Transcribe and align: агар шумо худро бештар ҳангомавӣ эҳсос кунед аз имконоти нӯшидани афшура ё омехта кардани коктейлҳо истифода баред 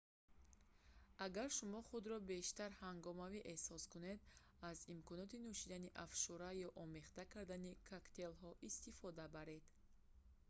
агар 1.25 1.49
шумо 1.57 1.79
худро 1.87 2.17
бештар 2.31 2.71
ҳангомавӣ 2.85 3.39
эҳсос 3.53 3.83
кунед 3.93 4.19
аз 4.69 4.77
имконоти 4.95 5.37
нӯшидани 5.47 5.95
афшура 6.05 6.49
ё 6.67 6.69
омехта 6.83 7.23
кардани 7.33 7.71
коктейлҳо 7.91 8.51
истифода 8.69 9.25
баред 9.35 9.63